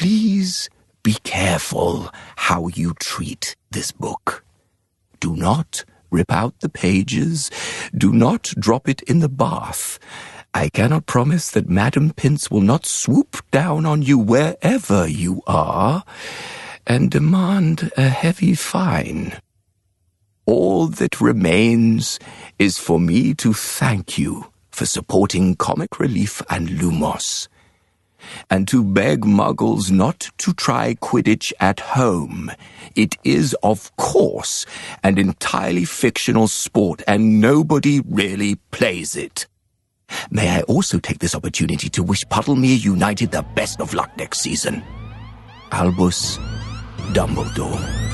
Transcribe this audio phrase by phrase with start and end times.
[0.00, 0.70] please
[1.02, 4.42] be careful how you treat this book.
[5.20, 7.50] Do not rip out the pages.
[7.94, 9.98] Do not drop it in the bath.
[10.54, 16.02] I cannot promise that Madam Pince will not swoop down on you wherever you are
[16.86, 19.38] and demand a heavy fine.
[20.46, 22.18] All that remains
[22.58, 27.48] is for me to thank you for supporting Comic Relief and Lumos,
[28.48, 32.50] and to beg muggles not to try Quidditch at home.
[32.94, 34.66] It is, of course,
[35.02, 39.46] an entirely fictional sport, and nobody really plays it.
[40.30, 44.40] May I also take this opportunity to wish Puddlemere United the best of luck next
[44.40, 44.82] season.
[45.72, 46.38] Albus
[47.12, 48.09] Dumbledore.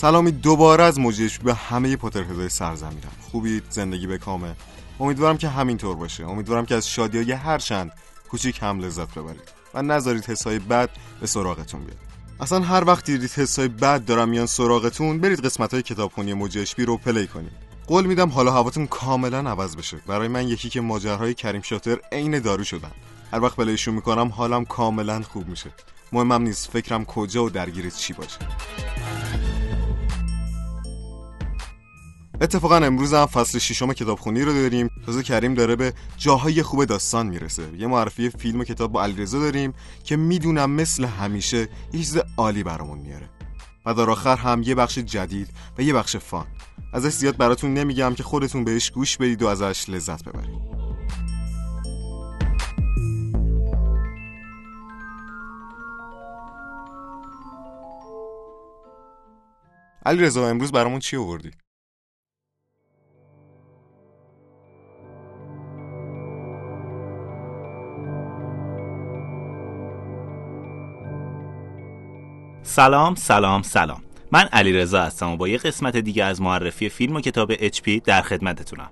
[0.00, 4.56] سلامی دوباره از موجش به همه پاترهدهای سرزمینم خوبید؟ زندگی به کامه.
[5.00, 6.28] امیدوارم که همینطور باشه.
[6.28, 7.92] امیدوارم که از شادی های هر چند
[8.30, 10.90] کوچیک هم لذت ببرید و نذارید حسای بد
[11.20, 11.98] به سراغتون بیاد.
[12.40, 16.96] اصلا هر وقت دیدید حسای بد دارم میان سراغتون برید قسمت های کتابخونی موجشبی رو
[16.96, 17.52] پلی کنید.
[17.86, 19.96] قول میدم حالا هواتون کاملا عوض بشه.
[20.06, 22.92] برای من یکی که ماجرهای کریم شاتر عین دارو شدن.
[23.32, 25.70] هر وقت پلیشون می‌کنم حالم کاملا خوب میشه.
[26.12, 26.70] مهمم نیست.
[26.70, 28.38] فکرم کجا و درگیر چی باشه.
[32.42, 34.90] اتفاقا امروز هم فصل ششم کتابخونی رو داریم.
[35.06, 37.62] تازه کریم داره به جاهای خوب داستان می‌رسه.
[37.78, 39.74] یه معرفی فیلم و کتاب با علیرضا داریم
[40.04, 43.30] که می‌دونم مثل همیشه یه چیز عالی برامون میاره.
[43.86, 46.46] و در آخر هم یه بخش جدید و یه بخش فان.
[46.94, 50.80] ازش زیاد براتون نمیگم که خودتون بهش گوش بدید و ازش لذت ببرید.
[60.06, 61.50] علی امروز برامون چی آوردی؟
[72.70, 74.02] سلام سلام سلام.
[74.32, 78.22] من علیرضا هستم و با یه قسمت دیگه از معرفی فیلم و کتاب HP در
[78.22, 78.90] خدمتتونم.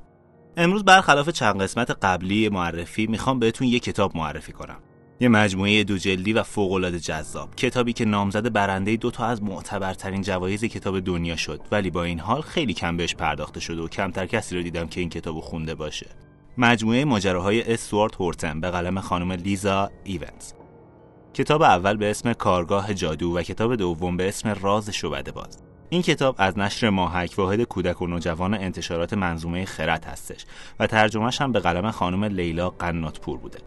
[0.57, 4.77] امروز برخلاف چند قسمت قبلی معرفی می‌خوام بهتون یه کتاب معرفی کنم.
[5.21, 7.55] یه مجموعه دو جلدی و فوق‌العاده جذاب.
[7.55, 11.61] کتابی که نامزد برنده دو تا از معتبرترین جوایز کتاب دنیا شد.
[11.73, 15.01] ولی با این حال خیلی کم بهش پرداخته شده و کمتر کسی رو دیدم که
[15.01, 16.07] این کتابو خونده باشه.
[16.59, 20.58] مجموعه ماجراهای استوارت هورتن به قلم خانم لیزا ایونز.
[21.39, 25.59] کتاب اول به اسم کارگاه جادو و کتاب دوم به اسم راز شعبده باز.
[25.91, 30.45] این کتاب از نشر ماهک واحد کودک و نوجوان انتشارات منظومه خرد هستش
[30.81, 33.59] و ترجمهش هم به قلم خانم لیلا قناتپور بوده.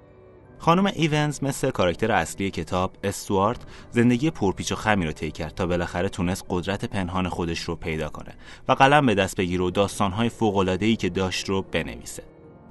[0.58, 3.60] خانم ایونز مثل کاراکتر اصلی کتاب استوارت
[3.92, 8.10] زندگی پرپیچ و خمی رو طی کرد تا بالاخره تونست قدرت پنهان خودش رو پیدا
[8.10, 8.36] کنه
[8.68, 12.24] و قلم به دست بگیره و داستانهای فوق‌العاده‌ای که داشت رو بنویسه.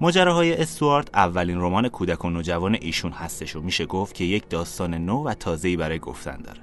[0.02, 4.94] ماجراهای استوارت اولین رمان کودک و نوجوان ایشون هستش و میشه گفت که یک داستان
[4.94, 6.60] نو و تازه‌ای برای گفتن داره.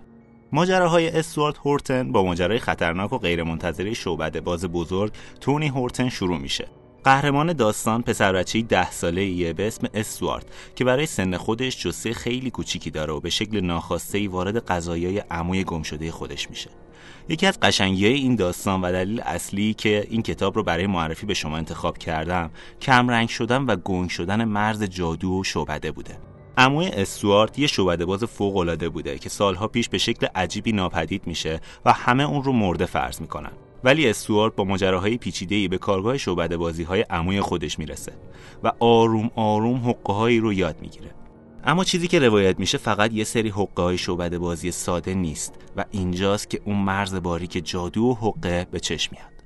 [0.52, 5.12] ماجراهای استوارت هورتن با ماجرای خطرناک و غیرمنتظره شعبده باز بزرگ
[5.42, 6.68] تونی هورتن شروع میشه.
[7.08, 10.46] قهرمان داستان پسر بچه‌ای ده ساله ایه به اسم استوارت
[10.76, 15.64] که برای سن خودش جسه خیلی کوچیکی داره و به شکل ناخواسته وارد قضایای عموی
[15.64, 16.70] گمشده خودش میشه.
[17.30, 21.34] یکی از قشنگی این داستان و دلیل اصلی که این کتاب رو برای معرفی به
[21.34, 22.52] شما انتخاب کردم
[22.82, 26.18] کمرنگ شدن و گنگ شدن مرز جادو و شعبده بوده
[26.58, 31.28] عموی استوارت یه شعبده باز فوق العاده بوده که سالها پیش به شکل عجیبی ناپدید
[31.28, 33.52] میشه و همه اون رو مرده فرض می‌کنن
[33.84, 38.14] ولی استوارت با ماجراهای پیچیده‌ای به کارگاه شعبده بازی های عموی خودش می‌رسه
[38.64, 41.12] و آروم آروم حقه رو یاد می‌گیره.
[41.64, 45.86] اما چیزی که روایت میشه فقط یه سری حقه های شعبده بازی ساده نیست و
[45.92, 49.38] اینجاست که اون مرز باریک جادو و حقه به چشم میاد.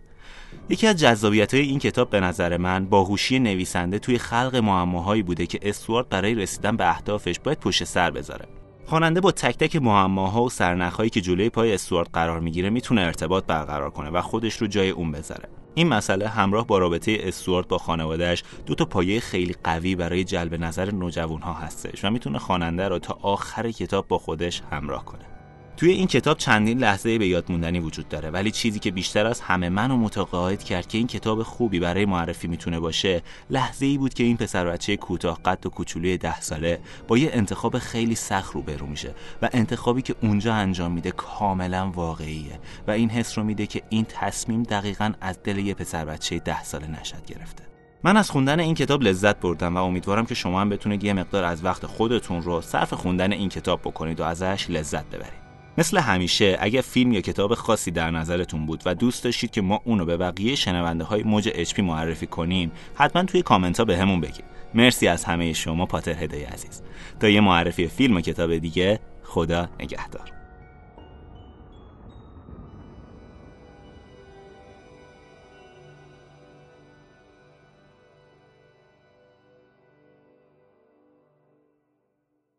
[0.69, 5.45] یکی از جذابیت های این کتاب به نظر من باهوشی نویسنده توی خلق معماهایی بوده
[5.45, 8.60] که استوارت برای رسیدن به اهدافش باید پشت سر بذاره.
[8.91, 13.45] خواننده با تک تک معماها و سرنخهایی که جلوی پای استوارت قرار می‌گیره می‌تونه ارتباط
[13.45, 15.49] برقرار کنه و خودش رو جای اون بذاره.
[15.75, 20.55] این مسئله همراه با رابطه استوارت با خانوادهش دو تا پایه خیلی قوی برای جلب
[20.55, 25.40] نظر نوجوان ها هستش و می‌تونه خواننده رو تا آخر کتاب با خودش همراه کنه.
[25.77, 29.41] توی این کتاب چندین لحظه به یاد موندنی وجود داره ولی چیزی که بیشتر از
[29.41, 34.13] همه منو متقاعد کرد که این کتاب خوبی برای معرفی می‌تونه باشه لحظه ای بود
[34.13, 38.53] که این پسر بچه کوتاه قد و کوچولوی ده ساله با یه انتخاب خیلی سخت
[38.53, 43.67] روبرو میشه و انتخابی که اونجا انجام میده کاملا واقعیه و این حس رو میده
[43.67, 47.63] که این تصمیم دقیقا از دل یه پسر بچه ده ساله نشد گرفته.
[48.03, 51.43] من از خوندن این کتاب لذت بردم و امیدوارم که شما هم بتونید یه مقدار
[51.43, 55.40] از وقت خودتون رو صرف خوندن این کتاب بکنید و ازش لذت ببرید.
[55.77, 59.81] مثل همیشه اگر فیلم یا کتاب خاصی در نظرتون بود و دوست داشتید که ما
[59.85, 64.21] اونو به بقیه شنونده های موج اچ معرفی کنیم حتما توی کامنت ها به همون
[64.21, 64.45] بگید.
[64.73, 66.81] مرسی از همه شما پاتر هدای عزیز.
[67.19, 70.31] تا یه معرفی فیلم و کتاب دیگه خدا نگهدار.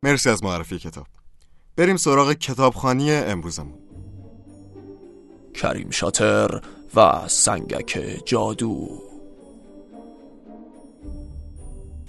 [0.03, 1.22] مرسی از معرفی کتاب.
[1.77, 3.79] بریم سراغ کتابخانی امروزمون
[5.55, 6.61] کریم شاتر
[6.97, 8.89] و سنگک جادو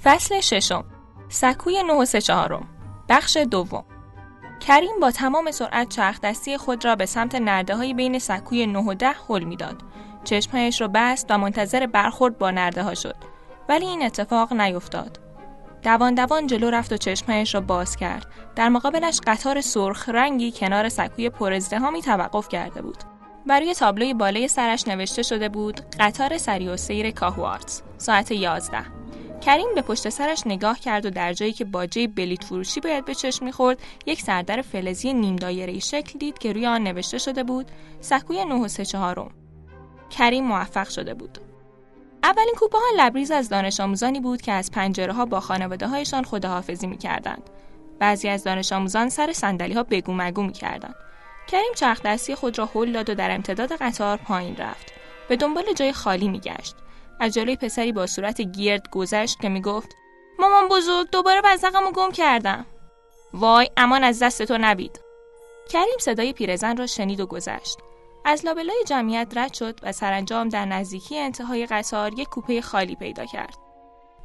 [0.03, 0.85] فصل ششم
[1.29, 2.67] سکوی نه سه چهارم
[3.09, 3.85] بخش دوم
[4.67, 8.79] کریم با تمام سرعت چرخ دستی خود را به سمت نرده های بین سکوی 9
[8.79, 9.81] و 10 حل می‌داد.
[10.23, 13.15] چشمهایش را بست و منتظر برخورد با نرده ها شد.
[13.69, 15.19] ولی این اتفاق نیفتاد.
[15.83, 18.25] دوان دوان جلو رفت و چشمهایش را باز کرد.
[18.55, 22.97] در مقابلش قطار سرخ رنگی کنار سکوی پرازدهامی توقف کرده بود.
[23.45, 28.77] برای تابلوی بالای سرش نوشته شده بود قطار سری و سیر کاهوارتز ساعت 11
[29.41, 33.15] کریم به پشت سرش نگاه کرد و در جایی که باجه بلیت فروشی باید به
[33.15, 37.71] چشم می‌خورد یک سردر فلزی نیم دایره شکل دید که روی آن نوشته شده بود
[38.01, 39.31] سکوی 9 و 3 چهارم
[40.09, 41.37] کریم موفق شده بود
[42.23, 46.23] اولین کوپه ها لبریز از دانش آموزانی بود که از پنجره ها با خانواده هایشان
[46.23, 47.49] خداحافظی می کردند.
[47.99, 50.95] بعضی از دانش آموزان سر سندلی ها بگو مگو می کردند.
[51.47, 54.93] کریم چرخ دستی خود را هل داد و در امتداد قطار پایین رفت.
[55.29, 56.75] به دنبال جای خالی می گشت.
[57.19, 59.95] از جلوی پسری با صورت گیرد گذشت که می گفت
[60.39, 62.65] مامان بزرگ دوباره بزقمو گم کردم.
[63.33, 64.99] وای امان از دست تو نبید.
[65.69, 67.77] کریم صدای پیرزن را شنید و گذشت.
[68.25, 73.25] از لابلای جمعیت رد شد و سرانجام در نزدیکی انتهای قطار یک کوپه خالی پیدا
[73.25, 73.57] کرد.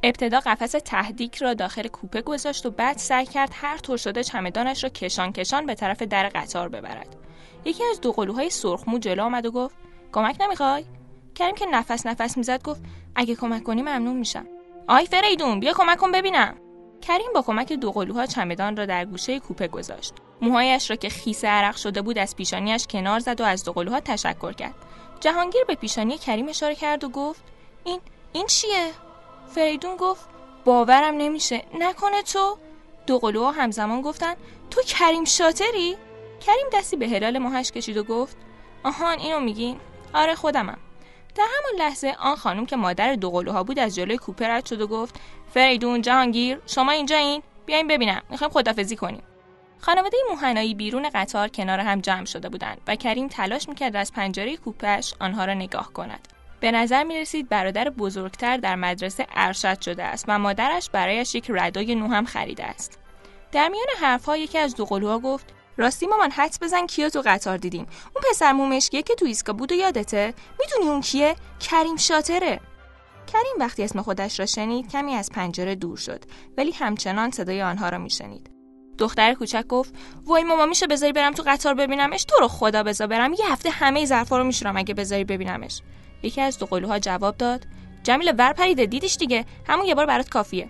[0.03, 4.83] ابتدا قفس تهدیک را داخل کوپه گذاشت و بعد سعی کرد هر طور شده چمدانش
[4.83, 7.15] را کشان کشان به طرف در قطار ببرد.
[7.65, 9.75] یکی از دو قلوهای سرخمو جلو آمد و گفت
[10.11, 10.85] کمک نمی‌خوای؟
[11.35, 12.81] کریم که نفس نفس می‌زد گفت
[13.15, 14.45] اگه کمک کنی ممنون میشم.
[14.87, 16.55] آی فریدون بیا کمک کن ببینم.
[17.01, 20.13] کریم با کمک دو قلوها چمدان را در گوشه کوپه گذاشت.
[20.41, 23.99] موهایش را که خیس عرق شده بود از پیشانیش کنار زد و از دو قلوها
[23.99, 24.75] تشکر کرد.
[25.19, 27.43] جهانگیر به پیشانی کریم اشاره کرد و گفت
[27.83, 27.99] این
[28.33, 28.91] این چیه؟
[29.55, 30.25] فریدون گفت
[30.65, 32.57] باورم نمیشه نکنه تو
[33.07, 34.33] دو قلوها همزمان گفتن
[34.69, 35.97] تو کریم شاتری؟
[36.45, 38.37] کریم دستی به هلال ماهش کشید و گفت
[38.83, 39.79] آهان اینو میگین؟
[40.13, 40.77] آره خودمم
[41.35, 44.81] در همان لحظه آن خانم که مادر دو قلوها بود از جلوی کوپه رد شد
[44.81, 45.19] و گفت
[45.53, 49.23] فریدون جهانگیر شما اینجا این بیاین ببینم می‌خوایم خدافزی کنیم
[49.81, 54.57] خانواده موهنایی بیرون قطار کنار هم جمع شده بودند و کریم تلاش می‌کرد از پنجره
[54.57, 56.27] کوپهش آنها را نگاه کند.
[56.59, 61.45] به نظر می رسید برادر بزرگتر در مدرسه ارشد شده است و مادرش برایش یک
[61.49, 62.99] ردای نو هم خریده است.
[63.51, 65.45] در میان حرفها یکی از دو قلوها گفت
[65.77, 67.85] راستی مامان حدس بزن کیو تو قطار دیدیم
[68.15, 70.33] اون پسر مومشکیه که تو ایسکا بود و یادته.
[70.59, 72.59] می‌دونی اون کیه؟ کریم شاتره.
[73.33, 76.23] کریم وقتی اسم خودش را شنید کمی از پنجره دور شد
[76.57, 78.58] ولی همچنان صدای آنها را میشنید.
[78.99, 79.93] دختر کوچک گفت
[80.25, 83.33] وای ماما میشه بذاری برم تو قطار ببینمش؟ تو رو خدا بذار برم.
[83.33, 85.81] یه هفته همه ظرفا رو میشورم اگه بذاری ببینمش.
[86.23, 87.67] یکی از دو قلوها جواب داد
[88.03, 89.45] جمیل ور پریده دیدیش دیگه.
[89.67, 90.69] همون یه بار برات کافیه.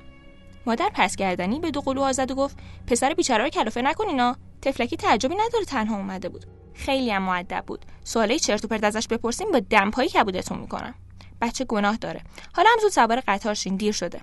[0.66, 2.58] مادر پس گردنی به دو قلوها زد و گفت
[2.88, 6.46] پسر بیچاره رو کلافه نکنینا تفلکی تعجبی نداره تنها اومده بود.
[6.74, 7.86] خیلی هم معدب بود.
[8.04, 10.96] سوالی چرت و پرت ازش بپرسیم با دمپایی کبودتون می‌کنم.
[11.42, 12.22] بچه گناه داره.
[12.54, 14.22] حالا هم زود سوار قطار شین دیر شده.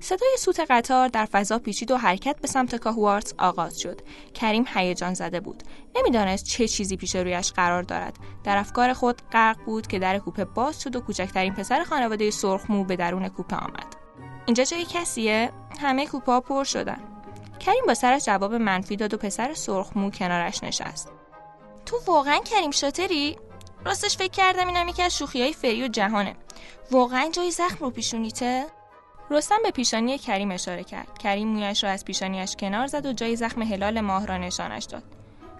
[0.00, 4.00] صدای سوت قطار در فضا پیچید و حرکت به سمت کاهوارتس آغاز شد.
[4.34, 5.62] کریم هیجان زده بود.
[5.96, 8.16] نمی‌دانست چه چیزی پیش رویش قرار دارد.
[8.44, 12.84] در افکار خود غرق بود که در کوپه باز شد و کوچکترین پسر خانواده سرخمو
[12.84, 13.96] به درون کوپه آمد.
[14.46, 17.00] اینجا جای کسیه؟ همه کوپه پر شدن.
[17.58, 21.12] کریم با سرش جواب منفی داد و پسر سرخمو کنارش نشست.
[21.86, 23.38] تو واقعا کریم شاتری؟
[23.84, 26.36] راستش فکر کردم اینم یکی از شوخی های فری و جهانه.
[26.90, 28.66] واقعا جای زخم رو پیشونیته؟
[29.30, 31.18] رستم به پیشانی کریم اشاره کرد.
[31.18, 35.02] کریم مویش را از پیشانیش کنار زد و جای زخم هلال ماه را نشانش داد.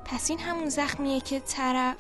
[0.05, 1.97] پس این همون زخمیه که طرف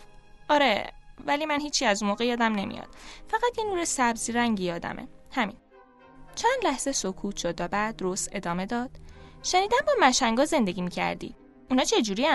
[0.48, 0.92] آره
[1.26, 2.88] ولی من هیچی از موقع یادم نمیاد.
[3.28, 5.08] فقط یه نور سبزی رنگی یادمه.
[5.32, 5.56] همین.
[6.34, 8.90] چند لحظه سکوت شد و بعد روس ادامه داد.
[9.42, 11.34] شنیدم با مشنگا زندگی می‌کردی.
[11.70, 12.26] اونا چه جوری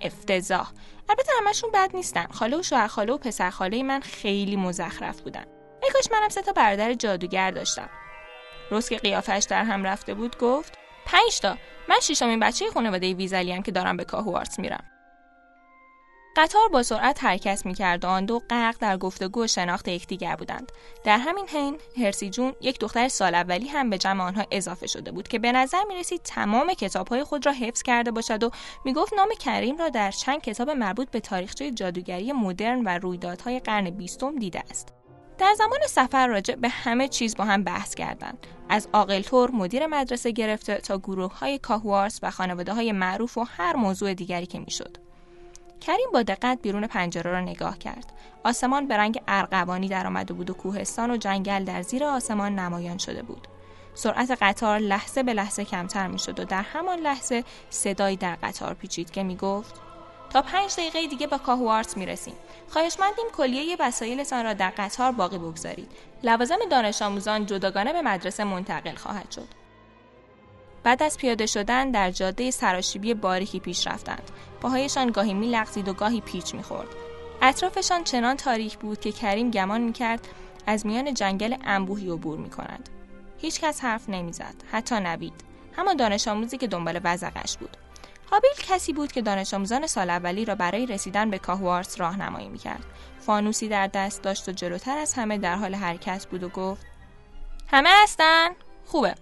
[0.00, 0.72] افتضاح
[1.08, 5.44] البته همشون بد نیستن خاله و شوهر خاله و پسر خاله من خیلی مزخرف بودن
[5.82, 7.90] ای کاش منم سه تا برادر جادوگر داشتم
[8.70, 11.56] روز که قیافش در هم رفته بود گفت پنج تا.
[11.88, 14.84] من شیشمین بچه خانواده ویزلی که دارم به کاهوارتس میرم.
[16.36, 20.72] قطار با سرعت حرکت می‌کرد و آن دو غرق در گفتگو و شناخت یکدیگر بودند.
[21.04, 25.12] در همین حین هرسی جون یک دختر سال اولی هم به جمع آنها اضافه شده
[25.12, 28.50] بود که به نظر می‌رسید تمام کتابهای خود را حفظ کرده باشد و
[28.84, 33.90] می‌گفت نام کریم را در چند کتاب مربوط به تاریخچه جادوگری مدرن و رویدادهای قرن
[33.90, 34.99] بیستم دیده است.
[35.40, 40.30] در زمان سفر راجع به همه چیز با هم بحث کردند از آقلتور مدیر مدرسه
[40.30, 44.96] گرفته تا گروه های کاهوارس و خانواده های معروف و هر موضوع دیگری که می‌شد
[45.80, 48.12] کریم با دقت بیرون پنجره را نگاه کرد.
[48.44, 53.22] آسمان به رنگ ارغوانی درآمده بود و کوهستان و جنگل در زیر آسمان نمایان شده
[53.22, 53.48] بود.
[53.94, 58.74] سرعت قطار لحظه به لحظه کمتر می شد و در همان لحظه صدایی در قطار
[58.74, 59.89] پیچید که می گفت
[60.30, 62.34] تا پنج دقیقه دیگه با کاهوارت می رسیم.
[62.68, 65.90] خواهشمندیم کلیه وسایلتان را در قطار باقی بگذارید.
[66.22, 69.48] لوازم دانش آموزان جداگانه به مدرسه منتقل خواهد شد.
[70.82, 74.30] بعد از پیاده شدن در جاده سراشیبی باریکی پیش رفتند.
[74.60, 76.88] پاهایشان گاهی میلغزید و گاهی پیچ می‌خورد.
[77.42, 80.28] اطرافشان چنان تاریک بود که کریم گمان می‌کرد
[80.66, 82.88] از میان جنگل انبوهی عبور می‌کنند.
[83.38, 85.44] هیچ کس حرف نمی‌زد، حتی نوید.
[85.72, 87.76] همان دانش آموزی که دنبال وزقش بود.
[88.30, 92.84] هابیل کسی بود که دانش آموزان سال اولی را برای رسیدن به کاهوارس راهنمایی می‌کرد.
[93.18, 96.86] فانوسی در دست داشت و جلوتر از همه در حال حرکت بود و گفت
[97.66, 98.48] همه هستن؟
[98.84, 99.14] خوبه.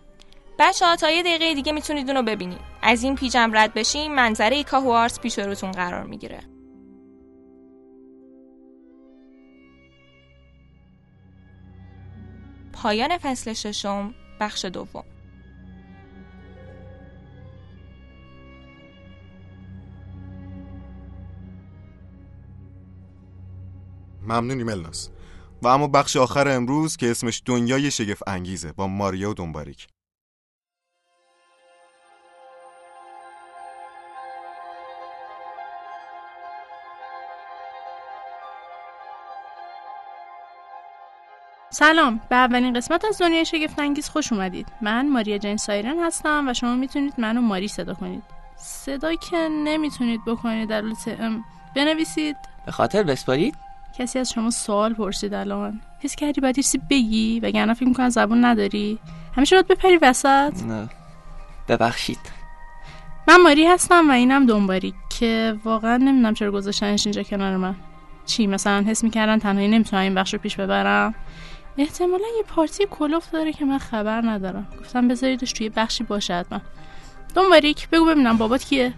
[0.59, 4.65] بچه ها تا یه دقیقه دیگه می‌تونید اونو ببینید از این پیجم رد بشین منظره
[4.65, 6.41] کاهوارس پیش روتون قرار می‌گیره
[12.73, 15.05] پایان فصل ششم بخش دوم
[24.29, 25.11] ممنونی ملناس.
[25.63, 29.87] و اما بخش آخر امروز که اسمش دنیای شگفت انگیزه با ماریا و دنباریک.
[41.71, 42.21] سلام.
[42.31, 44.67] به اولین قسمت از دنیای شگفت انگیز خوش اومدید.
[44.81, 48.23] من ماریا جین سایرن هستم و شما می‌تونید منو ماری صدا کنید.
[48.57, 50.83] صدا که نمی‌تونید بکنید در
[51.19, 51.45] ام
[51.77, 52.37] بنویسید.
[52.67, 53.68] به خاطر بسپارید.
[53.99, 55.81] کسی از شما سوال پرسید الان.
[56.01, 58.99] حس کردی باید چیزی بگی؟ وگرنه فکر می‌کنم زبون نداری.
[59.37, 60.63] همیشه باید بپری وسط.
[60.67, 60.89] نه.
[61.69, 62.19] ببخشید.
[63.29, 67.75] من ماری هستم و اینم دنباری که واقعا نمی‌دونم چرا گذاشتنش اینجا کنار من.
[68.27, 71.15] چی مثلا حس می‌کردن تنهایی نمی‌تونم این بخش رو پیش ببرم؟
[71.79, 74.67] احتمالا یه پارتی کلوف داره که من خبر ندارم.
[74.81, 76.61] گفتم بذاریدش توی بخشی باشه حتما.
[77.35, 78.93] دنباریک بگو ببینم بابات کیه.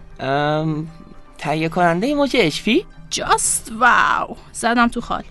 [1.37, 5.23] تهیه کننده ایموجی اشفی جاست واو زدم تو خال.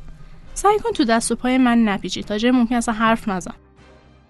[0.54, 3.54] سعی کن تو دست و پای من نپیچی تا جای ممکن اصلا حرف نزن.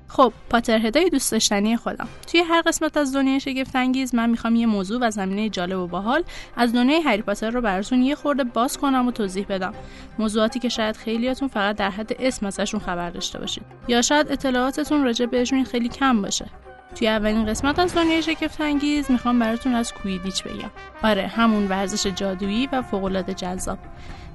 [0.09, 2.09] خب پاترهدای دوست داشتنی خودم.
[2.27, 5.87] توی هر قسمت از دنیای شگفت انگیز من می‌خوام یه موضوع و زمینه جالب و
[5.87, 6.25] باحال
[6.57, 9.75] از دنیای هری پاتر رو براتون یه خورده باز کنم و توضیح بدم.
[10.19, 13.65] موضوعاتی که شاید خیلیاتون فقط در حد اسم ازشون خبر داشته باشید.
[13.89, 16.47] یا شاید اطلاعاتتون راجع بهشون خیلی کم باشه.
[16.95, 20.71] توی اولین قسمت از دنیای شگفت انگیز می‌خوام براتون از کویدیچ بگم.
[21.03, 23.79] آره همون ورزش جادویی و فوقالعاده جذاب.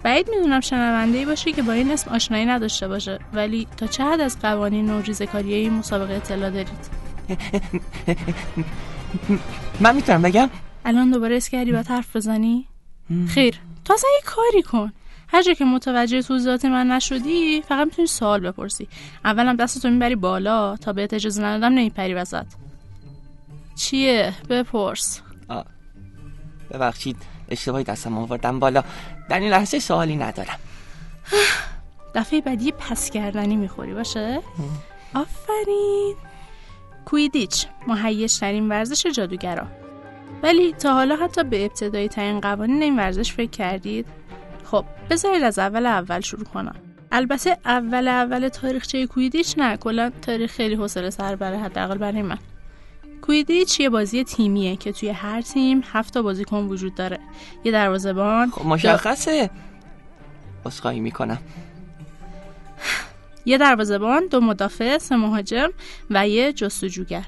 [0.03, 4.21] بعید می‌دونم شنونده باشی که با این اسم آشنایی نداشته باشه ولی تا چه حد
[4.21, 6.89] از قوانین و ریزکاری این مسابقه اطلاع دارید؟
[9.79, 10.49] من می‌تونم بگم؟
[10.85, 12.67] الان دوباره اس کردی باید حرف بزنی؟
[13.27, 14.91] خیر تو اصلا یه کاری کن.
[15.35, 18.87] هر جا که متوجه توضیحات من نشدی فقط می‌تونی سوال بپرسی.
[19.25, 22.45] اولم دستتو می‌بری بالا تا بهت اجازه ندادم نمیپری وسط.
[23.75, 25.21] چیه؟ بپرس.
[26.71, 27.17] ببخشید
[27.49, 28.83] اشتباهی دستم آوردم بالا.
[29.29, 30.59] در این لحظه سوالی ندارم.
[32.15, 34.41] دفعه بعدی پس کردنی می‌خوری باشه؟
[35.13, 36.15] آفرین.
[37.05, 39.67] کویدیچ مهیش ترین ورزش جادوگرا.
[40.43, 44.05] ولی تا حالا حتی به ابتدایی ترین قوانین این ورزش فکر کردید؟
[44.71, 46.75] خب بذارید از اول اول شروع کنم.
[47.11, 52.37] البته اول اول تاریخچه کویدیچ نه کلا تاریخ خیلی حوصله سر بره حداقل برای من.
[53.21, 57.19] کویدیچ یه بازی تیمیه که توی هر تیم هفت تا بازیکن وجود داره.
[57.63, 59.49] یه دروازه‌بان خب مشخصه.
[60.65, 61.37] اسخایی می‌کنم.
[63.45, 65.69] یه دروازه‌بان دو مدافع سه مهاجم
[66.09, 67.25] و یه جستجوگر.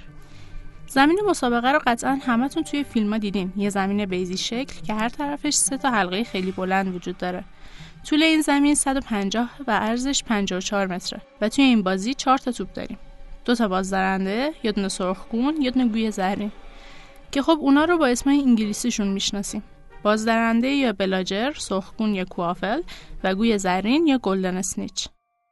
[0.87, 3.53] زمین مسابقه رو قطعا همتون توی فیلم ها دیدین.
[3.55, 7.43] یه زمین بیزی شکل که هر طرفش سه تا حلقه خیلی بلند وجود داره.
[8.05, 11.21] طول این زمین 150 و عرضش 54 متره.
[11.41, 12.97] و توی این بازی 4 تا توپ داریم.
[13.45, 16.51] دو تا بازدارنده یه دونه سرخگون یه دونه گوی زهرین
[17.31, 19.63] که خب اونا رو با اسمای انگلیسیشون می‌شناسیم.
[20.03, 22.81] بازدرنده یا بلاجر، سرخگون یا کوافل
[23.23, 25.07] و گوی زرین یا گلدن اسنیچ.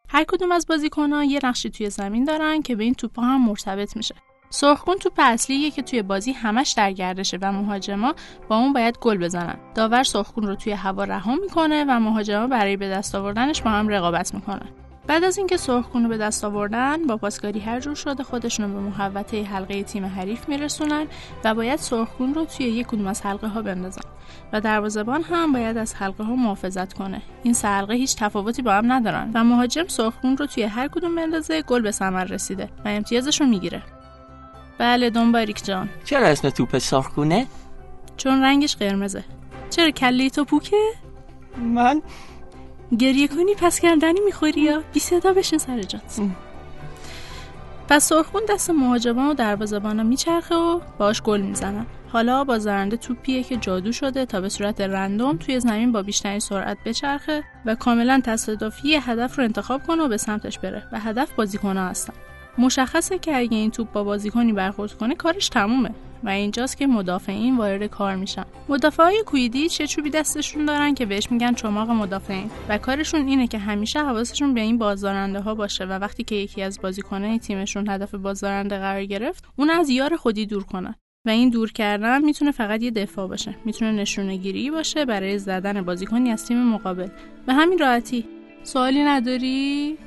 [0.09, 3.97] هر کدوم از بازیکنها یه نقشی توی زمین دارن که به این توپا هم مرتبط
[3.97, 4.15] میشه.
[4.55, 8.15] سرخگون توپ اصلیه که توی بازی همش در گردشه و مهاجما
[8.49, 9.55] با اون باید گل بزنن.
[9.75, 13.87] داور سرخگون رو توی هوا رها می‌کنه و مهاجما برای به دست آوردنش با هم
[13.87, 14.67] رقابت می‌کنن.
[15.07, 18.73] بعد از اینکه سرخگون رو به دست آوردن با پاسکاری هر جور شده خودشون رو
[18.73, 21.07] به محوطه حلقه تیم حریف میرسونن
[21.43, 24.09] و باید سرخگون رو توی یک کدوم از حلقه ها بندازن
[24.53, 28.91] و دروازه‌بان هم باید از حلقه ها محافظت کنه این سه هیچ تفاوتی با هم
[28.91, 33.41] ندارن و مهاجم سرخگون رو توی هر کدوم بندازه گل به ثمر رسیده و امتیازش
[33.41, 33.81] رو می‌گیره
[34.77, 35.89] بله دنباریک جان.
[36.03, 37.47] چرا اسم توپ سرخگونه
[38.17, 39.23] چون رنگش قرمزه.
[39.69, 40.77] چرا کلی تو پوکه؟
[41.57, 42.01] من؟
[42.99, 46.19] گریه کنی پس کردنی می‌خوری یا؟ بی صدا بشین سر جات.
[47.89, 51.85] پس سرخون دست مهاجمان و دروازه‌بانا میچرخه و باش گل می‌زنن.
[52.07, 56.77] حالا بازدارنده توپیه که جادو شده تا به صورت رندوم توی زمین با بیشترین سرعت
[56.85, 61.87] بچرخه و کاملا تصادفی هدف رو انتخاب کنه و به سمتش بره و هدف بازیکنها
[61.87, 62.13] هستن.
[62.57, 65.89] مشخصه که اگه این توپ با بازیکنی برخورد کنه کارش تمومه
[66.23, 68.45] و اینجاست که مدافعین وارد کار میشن.
[68.69, 72.49] مدافع های کویدیچ یه چوبی دستشون دارن که بهش میگن چماق مدافعین.
[72.69, 76.61] و کارشون اینه که همیشه حواسشون به این بازدارنده ها باشه و وقتی که یکی
[76.61, 80.95] از بازیکنان تیمشون هدف بازدارنده قرار گرفت اون از یار خودی دور کنن
[81.25, 83.55] و این دور کردن می‌تونه فقط یه دفاع باشه.
[83.65, 87.07] می‌تونه نشونه گیری باشه برای زدن بازیکنی از تیم مقابل.
[87.45, 88.25] به همین راحتی.
[88.63, 89.97] سوالی نداری؟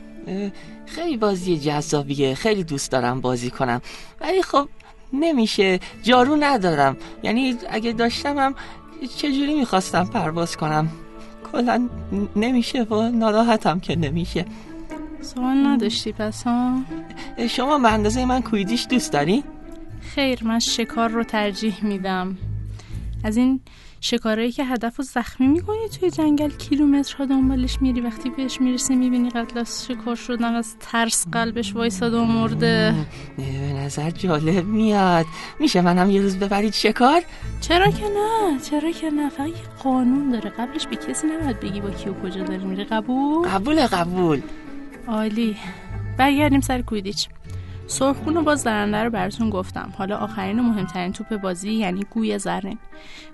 [0.86, 2.34] خیلی بازی جذابیه.
[2.34, 3.80] خیلی دوست دارم بازی کنم.
[4.20, 4.68] ولی خب
[5.12, 5.80] نمیشه.
[6.02, 6.96] جارو ندارم.
[7.22, 8.54] یعنی اگه داشتمم
[9.16, 10.88] چجوری می‌خواستم پرواز کنم؟
[11.52, 11.88] کلا
[12.36, 14.44] نمیشه و ناراحتم که نمیشه.
[15.20, 16.80] سوال نداشتی پس ها؟
[17.50, 19.44] شما به اندازه من کویدیش دوست داری؟
[20.14, 22.38] خیر من شکار رو ترجیح میدم.
[23.24, 23.60] از این
[24.00, 28.00] شکارایی که هدف رو زخمی می‌کنی توی جنگل کیلومترها دنبالش میری.
[28.00, 32.94] وقتی بهش می‌رسی می‌بینی قتل از شکار شدن از ترس قلبش وایساد و مرده.
[33.36, 35.26] به نظر جالب میاد.
[35.60, 37.22] میشه منم یه روز ببرید شکار؟
[37.60, 40.50] چرا که نه؟ چرا که نه؟ فقط یه قانون داره.
[40.50, 42.84] قبلش به کسی نباید بگی با کیو کجا داری میری.
[42.84, 44.40] قبول؟ قبول قبول.
[45.06, 45.56] عالی.
[46.18, 47.28] برگردیم سر کویدیچ.
[47.88, 49.92] سرخگون و باز زرنده رو براتون گفتم.
[49.98, 52.78] حالا آخرین و مهمترین توپ بازی یعنی گوی زرین.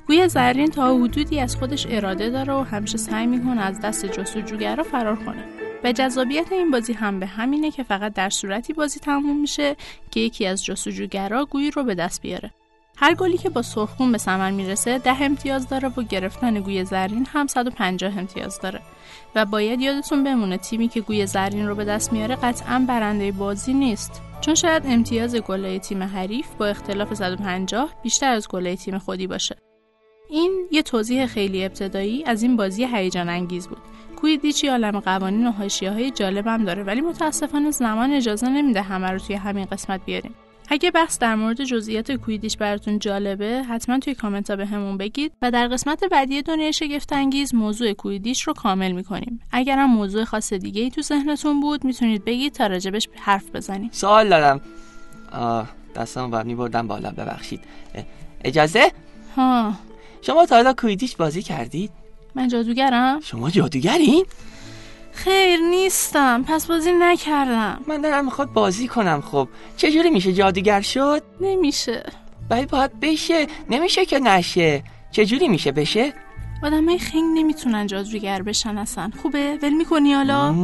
[0.07, 4.83] گوی زرین تا حدودی از خودش اراده داره و همیشه سعی می‌کنه از دست جستجوگرا
[4.83, 5.45] فرار کنه.
[5.85, 9.77] و جذابیت این بازی هم به همینه که فقط در صورتی بازی تموم میشه
[10.11, 12.51] که یکی از جستجوگرا گویی رو به دست بیاره.
[12.97, 17.27] هر گلی که با سرخون به ثمر می‌رسه ده امتیاز داره و گرفتن گوی زرین
[17.33, 18.81] هم 150 امتیاز داره.
[19.35, 23.73] و باید یادتون بمونه تیمی که گوی زرین رو به دست میاره قطعا برنده بازی
[23.73, 24.23] نیست.
[24.45, 29.57] چون شاید امتیاز گلای تیم حریف با اختلاف 150 بیشتر از گلای تیم خودی باشه.
[30.31, 33.79] این یه توضیح خیلی ابتدایی از این بازی هیجان انگیز بود.
[34.17, 39.37] کویدیچ عالم قوانین و حاشیه‌های جالبم داره ولی متاسفانه زمان اجازه نمیده همه رو توی
[39.37, 40.35] همین قسمت بیاریم.
[40.69, 45.33] اگه بحث در مورد جزئیات کویدیش براتون جالبه حتما توی کامنت ها به همون بگید
[45.43, 49.41] و در قسمت بعدی دنیای شگفت انگیز موضوع کویدیش رو کامل می‌کنیم.
[49.53, 53.91] اگر هم موضوع خاص دیگه ای تو ذهنتون بود می‌تونید بگید تا راجبش حرف بزنیم.
[53.93, 54.61] سوال دارم.
[55.97, 57.61] دستم برمی بردم بالا ببخشید.
[58.45, 58.93] اجازه؟
[59.37, 59.73] ها.
[60.23, 61.91] شما تا حالا کویدیش بازی کردید؟
[62.35, 63.21] من جادوگرم.
[63.21, 64.25] شما جادوگرین؟
[65.15, 67.81] خیر نیستم پس بازی نکردم.
[67.89, 69.49] من دارم می‌خواد بازی کنم خب.
[69.77, 72.13] چجوری میشه جادوگر شد؟ نمیشه.
[72.51, 73.47] ولی باید بشه.
[73.71, 74.83] نمیشه که نشه.
[75.11, 76.13] چجوری میشه بشه؟
[76.63, 79.11] آدمای خنگ نمی‌تونن جادوگر بشن اصلا.
[79.23, 80.55] خوبه؟ ول می‌کنی حالا؟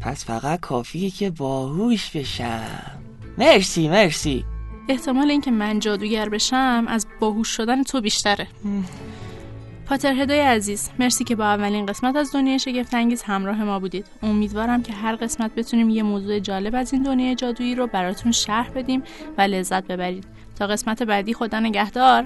[0.00, 2.98] پس فقط کافیه که باهوش بشم.
[3.38, 4.44] مرسی مرسی.
[4.88, 8.46] احتمال اینکه من جادوگر بشم از باهوش شدن تو بیشتره.
[9.86, 14.06] پاتر هدای عزیز مرسی که با اولین قسمت از دنیای شگفت انگیز همراه ما بودید.
[14.22, 18.70] امیدوارم که هر قسمت بتونیم یه موضوع جالب از این دنیای جادویی رو براتون شرح
[18.70, 19.02] بدیم
[19.38, 20.24] و لذت ببرید.
[20.58, 22.24] تا قسمت بعدی خدا نگهدار.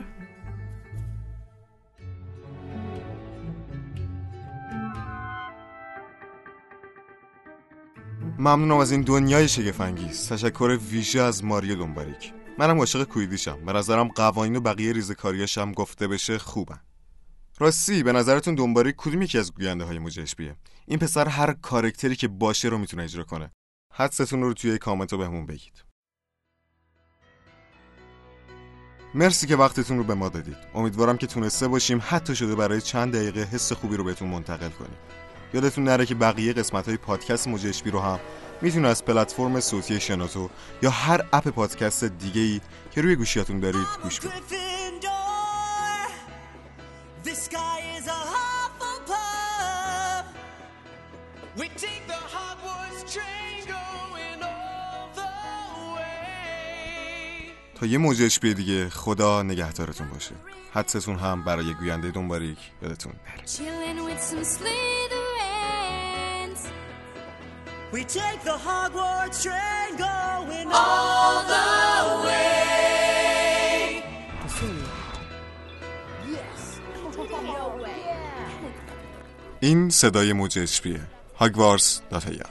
[8.38, 14.08] ممنونم از این دنیای شگفنگیز تشکر ویژه از ماریو دنباریک منم عاشق کویدیشم به نظرم
[14.08, 16.80] قوانین و بقیه ریزکاریاش هم گفته بشه خوبن.
[17.60, 22.28] راستی به نظرتون دنباریک کدوم یکی از گوینده های مجشبیه این پسر هر کارکتری که
[22.28, 23.50] باشه رو می‌تونه اجرا کنه.
[23.92, 25.84] حدستون رو توی کامنت رو بهمون بگید.
[29.14, 30.56] مرسی که وقتتون رو به ما دادید.
[30.74, 34.96] امیدوارم که تونسته باشیم حتی شده برای چند دقیقه حس خوبی رو بهتون منتقل کنیم.
[35.54, 38.20] یادتون نره که بقیه قسمت های پادکست موجشبی رو هم
[38.62, 40.50] می‌تونه از پلتفرم صوتی شنوتو
[40.82, 44.69] یا هر اپ پادکست دیگه ای که روی گوشیاتون دارید گوش بدید.
[47.22, 50.24] This guy is a Hufflepuff.
[51.58, 55.28] We take the Hogwarts train going all the
[55.96, 57.54] way.
[57.74, 60.34] تا یه موج بیه دیگه خدا نگهدارتون باشه
[60.74, 63.44] حدستون هم برای گوینده دنباریک یادتون نره
[67.92, 72.49] We take the Hogwarts train going all the way
[79.62, 81.00] این صدای موج HBه
[81.38, 82.50] هاگوارس داتیار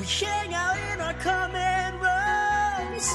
[0.00, 3.06] We hang out in our common rooms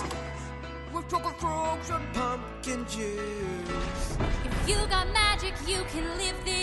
[0.94, 4.06] with chocolate frogs and pumpkin juice.
[4.48, 6.57] If you got magic, you can live this